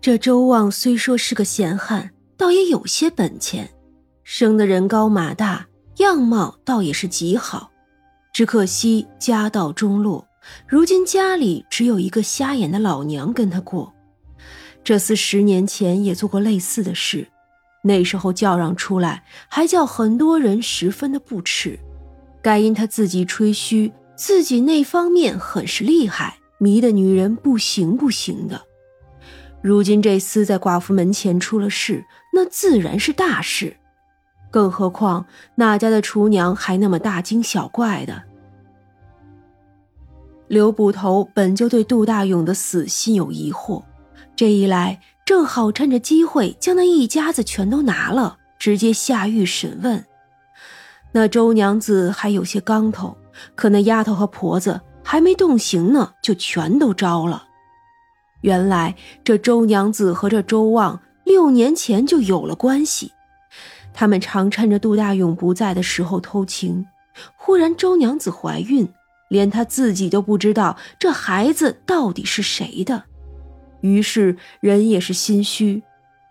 [0.00, 3.68] 这周旺虽说是个闲汉，倒也有些本钱，
[4.22, 7.70] 生的人高马大，样貌倒也是极好。
[8.32, 10.24] 只可惜家道中落，
[10.68, 13.92] 如今家里只有一个瞎眼的老娘跟他过。
[14.84, 17.26] 这厮十年前也做过类似的事，
[17.82, 21.76] 那时候叫嚷出来，还叫很多人十分的不耻。
[22.40, 28.62] 该因他自己吹嘘自己那方面很是厉害，迷的女人不行不行的。
[29.60, 33.76] 如今这厮在寡妇门前出了事，那自然是大事。
[34.50, 38.22] 更何况那家的厨娘还那么大惊小怪的。
[40.46, 43.82] 刘捕头本就对杜大勇的死心有疑惑，
[44.34, 50.02] 这一来正好趁着机会将那一家子全都拿了，直接下狱审问。
[51.12, 53.18] 那周娘子还有些刚头，
[53.54, 57.47] 可那丫头和婆子还没动刑呢，就全都招了。
[58.42, 63.12] 原来这周娘子和这周旺六年前就有了关系，
[63.92, 66.86] 他们常趁着杜大勇不在的时候偷情。
[67.36, 68.88] 忽然周娘子怀孕，
[69.28, 73.04] 连她自己都不知道这孩子到底是谁的，
[73.80, 75.82] 于是人也是心虚。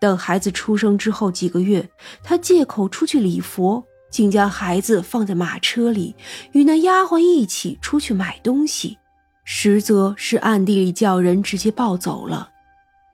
[0.00, 1.88] 等孩子出生之后几个月，
[2.24, 6.16] 她借口出去礼佛，竟将孩子放在马车里，
[6.50, 8.98] 与那丫鬟一起出去买东西。
[9.44, 12.50] 实则是暗地里叫人直接抱走了，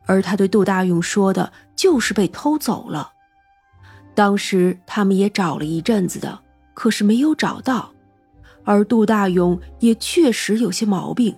[0.06, 3.12] 而他对杜大勇说的就是被偷走了。
[4.14, 6.40] 当时他们也找了一阵子的，
[6.74, 7.92] 可是没有找到。
[8.64, 11.34] 而杜大勇也确实有些毛病，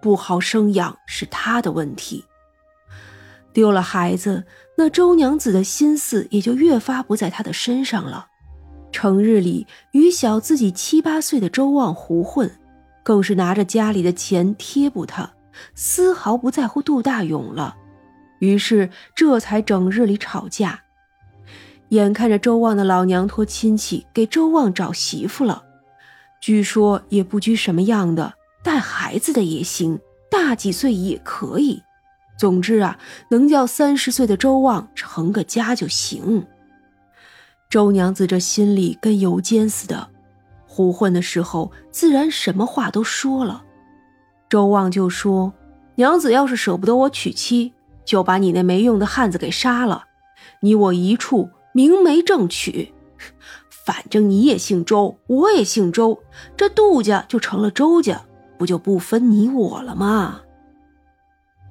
[0.00, 2.24] 不好生养是他的问题。
[3.52, 4.44] 丢了孩子，
[4.76, 8.28] 那周娘子的心思也就越发不在他的身上了，
[8.92, 12.48] 成日里与小自己七八岁的周旺胡混。
[13.08, 15.32] 更是拿着家里的钱贴补他，
[15.74, 17.74] 丝毫不在乎杜大勇了。
[18.38, 20.82] 于是这才整日里吵架。
[21.88, 25.64] 眼看着周旺的老娘托亲戚给周旺找媳妇了，
[26.38, 29.98] 据说也不拘什么样的，带孩子的也行，
[30.30, 31.82] 大几岁也可以。
[32.38, 32.98] 总之啊，
[33.30, 36.46] 能叫三十岁的周旺成个家就行。
[37.70, 40.10] 周娘子这心里跟油煎似的。
[40.78, 43.64] 胡混的时候，自然什么话都说了。
[44.48, 45.52] 周旺就说
[45.98, 47.72] ：“娘子要是舍不得我娶妻，
[48.04, 50.04] 就把你那没用的汉子给杀了，
[50.60, 52.94] 你我一处明媒正娶。
[53.84, 56.22] 反正你也姓周，我也姓周，
[56.56, 58.22] 这杜家就成了周家，
[58.56, 60.42] 不就不分你我了吗？”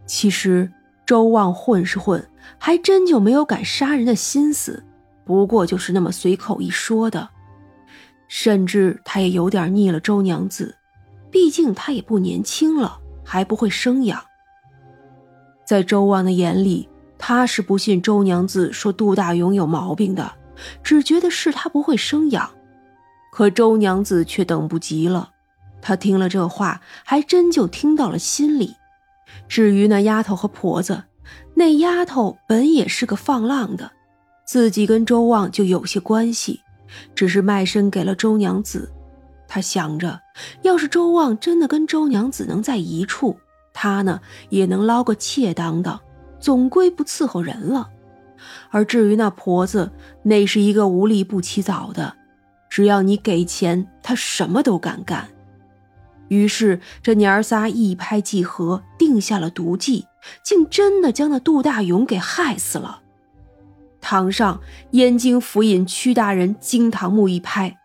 [0.05, 0.69] 其实
[1.05, 4.83] 周旺混是混，还真就没有敢杀人的心思，
[5.23, 7.29] 不过就是那么随口一说的。
[8.27, 10.75] 甚至他也有点腻了周娘子，
[11.31, 14.23] 毕竟他也不年轻了，还不会生养。
[15.65, 20.33] 在周旺的眼里，他是不信周娘子说杜大勇有毛病的，
[20.83, 22.49] 只觉得是他不会生养。
[23.31, 25.31] 可周娘子却等不及了，
[25.81, 28.75] 她听了这话，还真就听到了心里。
[29.47, 31.03] 至于那丫头和婆子，
[31.53, 33.91] 那丫头本也是个放浪的，
[34.45, 36.61] 自己跟周旺就有些关系。
[37.15, 38.91] 只是卖身给了周娘子，
[39.47, 40.19] 他想着，
[40.61, 43.37] 要是周旺真的跟周娘子能在一处，
[43.73, 45.99] 他呢也能捞个妾当当，
[46.39, 47.89] 总归不伺候人了。
[48.69, 49.91] 而至于那婆子，
[50.23, 52.15] 那是一个无利不起早的，
[52.69, 55.29] 只要你给钱，她什么都敢干。
[56.27, 60.05] 于是这娘儿仨一拍即合，定下了毒计，
[60.43, 63.01] 竟真的将那杜大勇给害死了。
[64.07, 67.77] 堂上，燕京府尹屈大人惊堂木一拍：“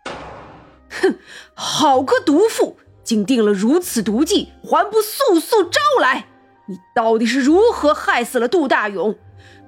[0.88, 1.16] 哼，
[1.52, 6.26] 好个毒妇，竟定了如此毒计，还不速速招来！
[6.68, 9.16] 你到底是如何害死了杜大勇？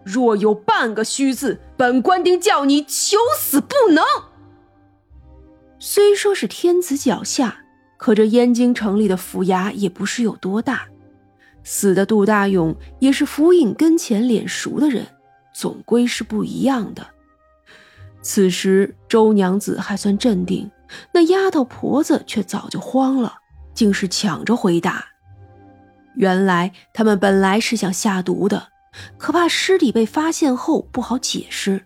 [0.04, 4.04] 若有半个虚字，本官定叫你求死不能！”
[5.80, 7.64] 虽说是天子脚下，
[7.96, 10.86] 可这燕京城里的府衙也不是有多大，
[11.64, 15.04] 死的杜大勇也是府尹跟前脸熟的人。
[15.54, 17.06] 总归是不一样的。
[18.20, 20.70] 此时周娘子还算镇定，
[21.12, 23.36] 那丫头婆子却早就慌了，
[23.72, 25.06] 竟是抢着回答。
[26.16, 28.68] 原来他们本来是想下毒的，
[29.18, 31.84] 可怕尸体被发现后不好解释，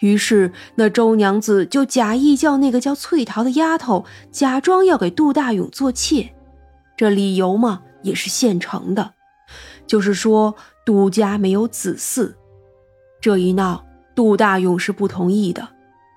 [0.00, 6.34] 于是那周娘子就假意叫那个叫翠桃的丫头假装要给杜大勇做妾，
[6.96, 9.12] 这理由嘛也是现成的，
[9.86, 10.54] 就是说
[10.86, 12.34] 杜家没有子嗣。
[13.24, 13.82] 这一闹，
[14.14, 15.66] 杜大勇是不同意的。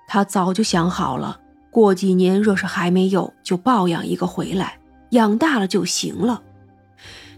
[0.06, 1.40] 他早就想好了，
[1.70, 4.78] 过几年若是还没有，就抱养一个回来，
[5.12, 6.42] 养大了就行了。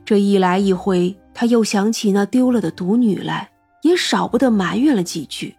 [0.05, 3.49] 这一来一回，他又想起那丢了的独女来，
[3.83, 5.55] 也少不得埋怨了几句。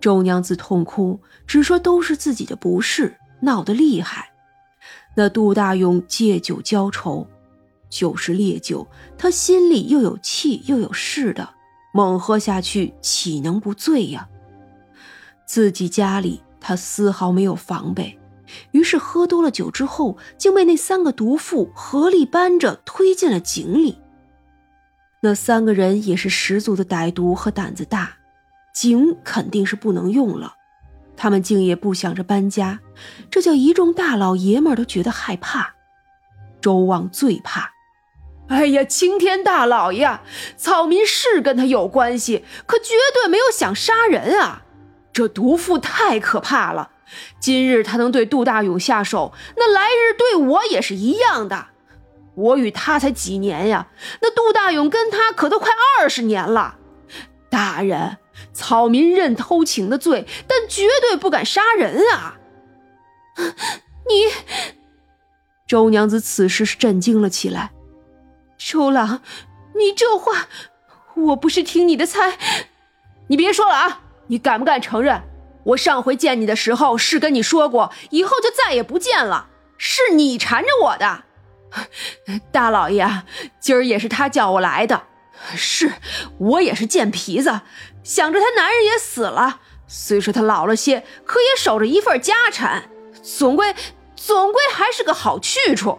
[0.00, 4.30] 周娘子痛哭，只说都是自己的不是，闹得厉害。
[5.14, 7.28] 那杜大勇借酒浇愁，
[7.90, 8.88] 酒是烈酒，
[9.18, 11.46] 他心里又有气又有势的，
[11.92, 14.28] 猛喝下去，岂能不醉呀？
[15.44, 18.18] 自己家里，他丝毫没有防备。
[18.72, 23.98] 于是喝多了酒之后，竟被那三个毒妇合力搬着推进了井里。
[25.20, 28.16] 那三个人也是十足的歹毒和胆子大，
[28.74, 30.54] 井肯定是不能用了，
[31.16, 32.80] 他们竟也不想着搬家，
[33.30, 35.74] 这叫一众大老爷们都觉得害怕。
[36.60, 37.71] 周望最怕，
[38.48, 40.20] 哎呀，青天大老爷，
[40.56, 44.62] 草民是跟他有关系，可绝对没有想杀人啊！
[45.12, 46.90] 这毒妇太可怕了。
[47.40, 51.66] 今日他能对杜大勇下手，那来日对我也是一样的。
[52.34, 53.88] 我与他才几年呀，
[54.22, 56.76] 那杜大勇跟他可都快二十年了。
[57.50, 58.16] 大人，
[58.54, 62.38] 草民认偷情的罪，但绝对不敢杀人啊！
[64.08, 64.24] 你，
[65.66, 67.72] 周娘子此时是震惊了起来。
[68.64, 69.20] 周郎，
[69.74, 70.46] 你这话，
[71.14, 72.38] 我不是听你的猜。
[73.28, 74.00] 你别说了啊！
[74.28, 75.22] 你敢不敢承认？
[75.64, 79.48] 我上回见你的时候是跟你说过，以后就再也不见了。
[79.76, 81.24] 是你缠着我的，
[82.52, 83.24] 大老爷，
[83.60, 85.02] 今儿也是他叫我来的。
[85.56, 85.94] 是
[86.38, 87.62] 我也是贱皮子，
[88.04, 92.88] 想着他男人也死了，虽说他老了些，可也守着一份家产，
[93.22, 93.74] 总归
[94.14, 95.98] 总归还是个好去处。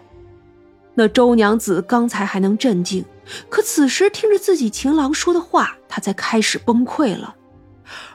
[0.96, 3.04] 那周娘子刚才还能镇静，
[3.50, 7.36] 可此时听着自己情郎说的话，她才开始崩溃了。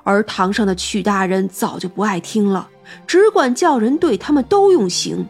[0.04, 2.69] 而堂上的曲大人早就不爱听了，
[3.06, 5.26] 只管叫人对他们都用刑，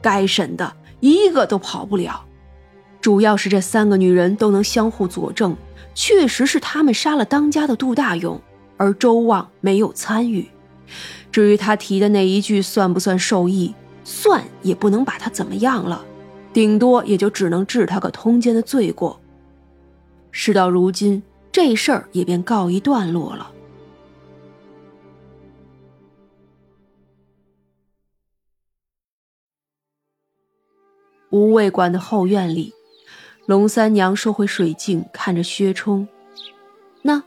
[0.00, 2.24] 该审的一个都跑不了。
[3.00, 5.54] 主要是这三个女人都能相互佐证，
[5.94, 8.40] 确实是他们杀了当家的杜大勇，
[8.78, 10.48] 而周望没有参与。
[11.30, 13.74] 至于他提的那一句算不算受益，
[14.04, 16.02] 算也不能把他怎么样了，
[16.54, 19.20] 顶多也就只能治他个通奸的罪过。
[20.30, 21.20] 事到如今，
[21.50, 23.50] 这事儿也便告一段落了。
[31.30, 32.72] 无味馆的后院里，
[33.46, 36.06] 龙三娘收回水镜，看着薛冲
[37.02, 37.24] ：“那，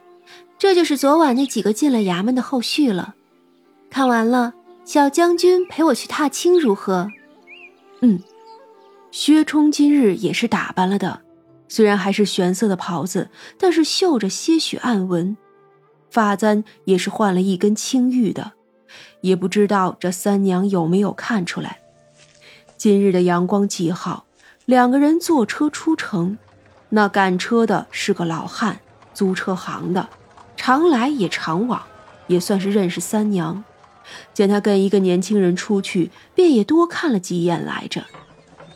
[0.58, 3.16] 这就是昨晚那几个进了衙门的后续了。
[3.90, 4.54] 看完了，
[4.86, 7.12] 小将军陪我去踏青如何
[8.00, 8.24] ？”“嗯。”
[9.20, 11.22] 薛冲今日也是打扮了的，
[11.68, 15.36] 虽然还是玄色的袍子，但是绣着些许暗纹，
[16.12, 18.52] 发簪也是换了一根青玉的，
[19.22, 21.80] 也不知道这三娘有没有看出来。
[22.78, 24.28] 今日的阳光极好，
[24.66, 26.38] 两个人坐车出城。
[26.90, 28.80] 那赶车的是个老汉，
[29.16, 30.08] 租车行的，
[30.56, 31.82] 常来也常往，
[32.28, 33.64] 也算是认识三娘。
[34.36, 38.04] 见他跟一个年轻人出去，便也多看了几眼来着。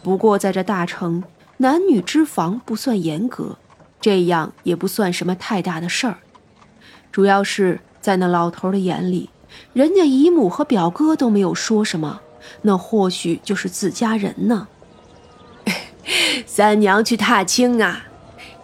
[0.03, 1.24] 不过在这大城，
[1.57, 3.57] 男女之防不算严格，
[4.00, 6.18] 这样也不算什么太大的事儿。
[7.12, 9.30] 主要是在那老头的眼里，
[9.74, 12.21] 人家姨母和表哥都没有说什么。
[12.63, 14.68] 那或许就是自家人呢。
[16.47, 18.01] 三娘去踏青啊，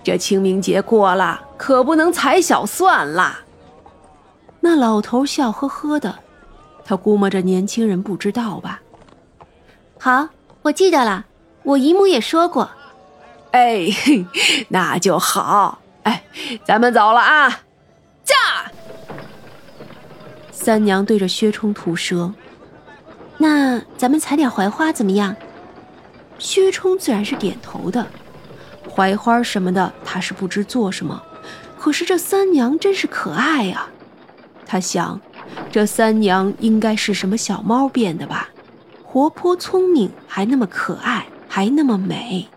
[0.03, 3.41] 这清明节过了，可不能踩小算了。
[4.61, 6.17] 那老头笑呵呵的，
[6.83, 8.81] 他估摸着年轻人不知道吧？
[9.99, 10.29] 好，
[10.63, 11.25] 我记得了，
[11.67, 12.69] 我姨母也说过。
[13.51, 13.87] 哎，
[14.69, 15.79] 那就好。
[16.03, 16.23] 哎，
[16.63, 17.49] 咱们走了啊！
[18.23, 18.71] 驾！
[20.49, 22.31] 三娘对着薛冲吐舌。
[23.37, 25.35] 那咱们采点槐花怎么样？
[26.39, 28.07] 薛冲自然是点头的。
[28.95, 31.21] 槐花什么的，他是不知做什么。
[31.77, 33.87] 可是这三娘真是可爱呀！
[34.65, 35.19] 他想，
[35.69, 38.47] 这三娘应该是什么小猫变的吧？
[39.03, 42.56] 活泼聪明，还那么可爱，还那么美。